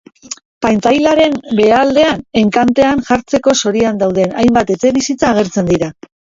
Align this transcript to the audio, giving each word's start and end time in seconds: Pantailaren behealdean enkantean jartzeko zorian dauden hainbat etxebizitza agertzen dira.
Pantailaren 0.65 1.35
behealdean 1.59 2.25
enkantean 2.41 3.05
jartzeko 3.11 3.55
zorian 3.65 4.03
dauden 4.03 4.37
hainbat 4.43 4.75
etxebizitza 4.79 5.33
agertzen 5.33 5.73
dira. 5.75 5.95